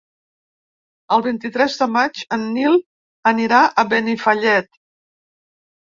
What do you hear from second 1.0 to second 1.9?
El vint-i-tres de